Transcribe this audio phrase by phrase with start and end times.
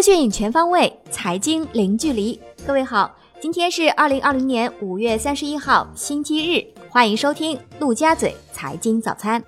[0.00, 2.40] 资讯全方位，财经零距离。
[2.66, 9.44] 各位好，今天是二零二零年五月三十一号，星期日，欢迎收听陆家嘴财经早餐。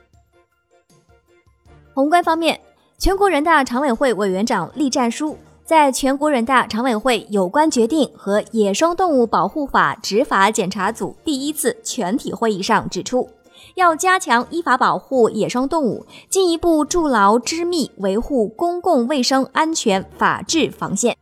[1.95, 2.61] 宏观方面，
[2.99, 13.27] 全国人大常委会委员长栗战书在全国人大常委会有关决定和野生动物保护法执法检查组第一次全体会议上指出。
[13.75, 21.17] 要加强依法保护野生动物，进一步筑牢织密维护公共卫生安全法治防线。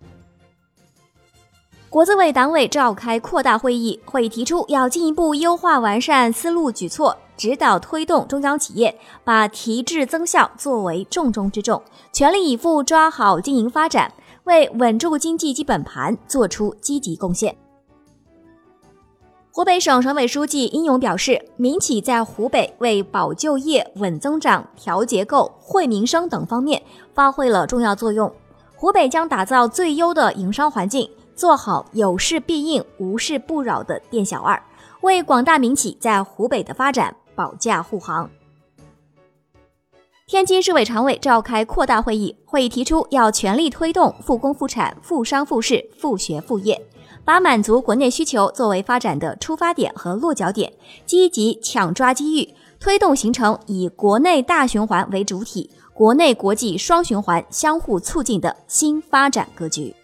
[1.89, 14.13] 国资委党委召开扩大会议，会议提出要进一步优化完善思路举措，指导推动中央企业把提质增效作为重中之重，全力以赴抓好经营发展，
[14.45, 17.57] 为稳住经济基本盘作出积极贡献。
[19.61, 26.83] 湖北省省委书记殷勇表示，民企在湖北为保就业、稳增长、调结构、惠民生等方面
[27.13, 28.33] 发挥了重要作用。
[28.75, 34.63] 湖北将打造最优的营商环境，做好有事必应、无事不扰的店小二，
[35.03, 38.31] 为广大民企在湖北的发展保驾护航。
[40.27, 46.81] 天津市委常委召开扩大会议，会议提出要全力推动复工复产、复商复市、复学复业。
[47.25, 50.73] 把满足国内需求作为发展的出发点和落脚点，
[51.07, 59.95] 积极抢抓机遇，推动形成以国内大循环为主体、国内国际双循环相互促进的新发展格局。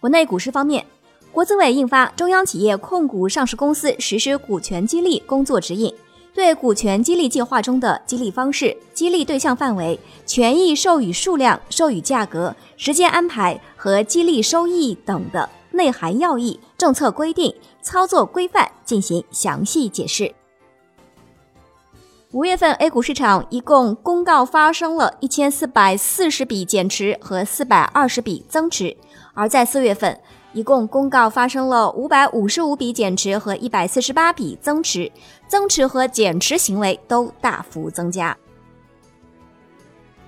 [0.00, 0.84] 国内股市方面，
[1.32, 5.90] 国资委印发《中央企业控股上市公司实施股权激励工作指引》。
[6.32, 20.32] 对股权激励计划中的激励方式、激励对象范围、权益授予数量、授予价格、时间安排和激励收益等的内涵要义、政策规定、操作规范进行详细解释。
[22.32, 28.96] 五月份 A 股市场一共公告发生了一千四百四十笔减持和四百二十笔增持，
[29.34, 30.20] 而在四月份。
[30.52, 35.10] 一共公告发生了五百五十五笔减持和一百四十八笔增持，
[35.46, 38.36] 增持和减持行为都大幅增加。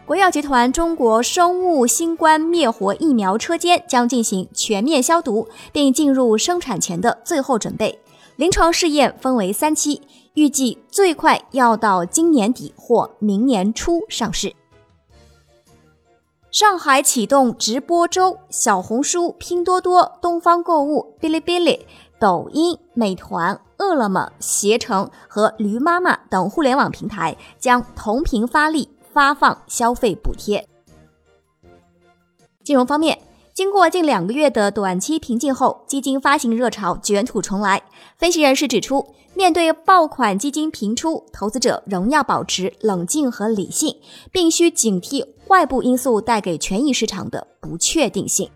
[0.05, 7.99] 国药集团中国生物新冠灭活疫苗车间将进行全面消毒，并进入生产前的最后准备。
[8.37, 10.03] 临床试验分为三期，
[10.35, 14.53] 预计最快要到今年底或明年初上市。
[16.53, 21.87] 上海启动直播周，小红书、拼多多、东方购物、哔哩哔哩、
[22.21, 30.69] 抖音、美团、饿了么、携程和驴妈妈等互联网平台将同频发力发放消费补贴。
[32.63, 33.19] 金融方面。
[33.55, 37.83] 经过近两个月的短期平静后，基金发行热潮卷土重来。
[38.17, 43.97] 分析人士指出，面对爆款基金频出，投资者仍要保持冷静和理性，
[44.33, 48.51] 并需警惕外部因素带给权益市场的不确定性。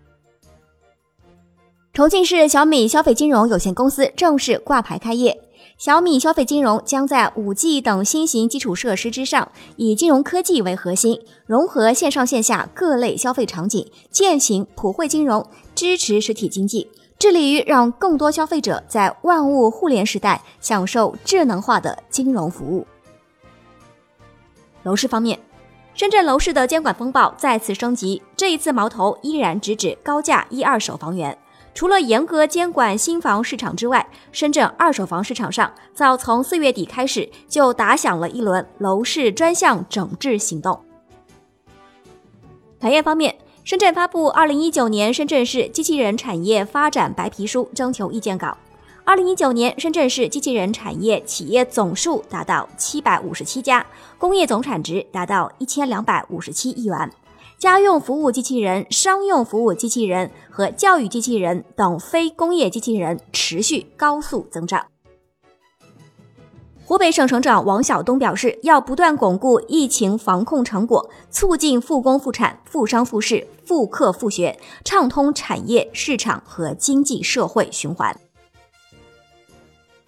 [1.93, 5.39] 重庆市小米消费金融有限公司正式挂牌开业。
[5.77, 22.87] 小米消费金融将在五 G 等新型基础设施之上，以金融科技为核心，融合线上线下各类消费场景，践行普惠金融，支持实体经济，致力于让更多消费者在万物互联时代享受智能化的金融服务。
[24.81, 25.39] 楼市方面，
[25.97, 31.35] 深圳楼市的监管风暴再次升级，这一次矛头依然直指高价一二手房源。
[31.73, 40.79] 除了严格监管新房市场之外，深圳二手房市场上早从四月底开始就打响了一轮楼市专项整治行动。
[42.79, 48.55] 产业方面，深圳发布《二零一九年深圳市机器人产业发展白皮书》征求意见稿。
[49.07, 53.85] 二零一九年，深圳市机器人产业企业总数达到七百五十七家，
[54.17, 57.09] 工业总产值达到一千两百五十七亿元。
[57.57, 64.87] 家用服务机器人、商用服务机器人和教育机器人等非工业机器人持续高速增长。
[66.83, 78.13] 湖北省省长王晓东表示，要不断巩固疫情防控成果，促进复工复产、复商复市、复课复学，畅通产业、市场和经济社会循环。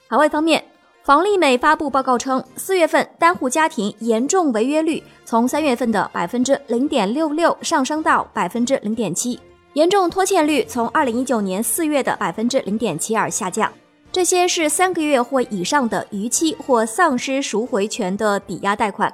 [0.10, 0.64] 海外方面。
[1.02, 9.40] 房利美发布报告称，四月份单户家庭严重违约率从三月份的百分之零点六六上升到百分之零点七，
[9.74, 13.72] 严重拖欠率从二零一九年四月的百分之零点七二下降。
[14.12, 19.12] 这些是三个月或以上的逾期或丧失赎回权的抵押贷款。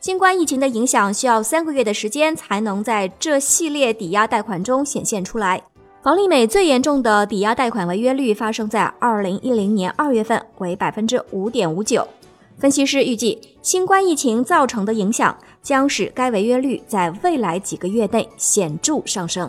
[0.00, 5.62] 新冠疫情的影响需要三个月的时间才能在这系列抵押贷款中显现出来。
[6.02, 12.08] 房利美最严重的抵押贷款违约率发生在二零一零年二月份，为百分之五点五九。
[12.56, 19.46] 分析师预计，新冠疫情造成的影响将使该违约率在未来几个月内显著上升。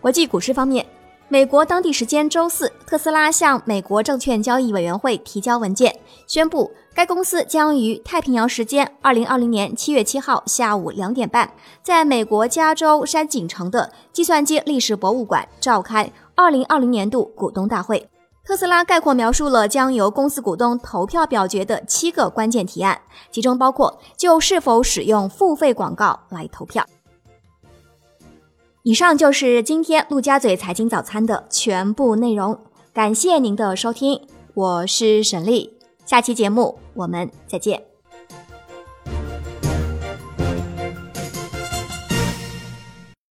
[0.00, 0.86] 国际股市方面，
[1.26, 5.92] 美国当地时间周四，特斯拉向美国证券交易委员会提交文件，
[6.28, 11.52] 宣布该公司将于太平洋时间二零二零年七月七号下午两点半，
[11.82, 18.08] 在美国加州山景城的计算机历史博物馆召开二零二零年度股东大会。
[18.44, 23.00] 特斯拉概括描述了将由公司股东投票表决的七个关键提案，
[23.32, 26.86] 其中包括就是否使用付费广告来投票。
[28.84, 32.56] 以上就是今天陆家嘴财经早餐的全部内容，
[32.92, 34.20] 感谢您的收听，
[34.52, 35.73] 我是沈丽，
[36.04, 37.93] 下期节目我们再见。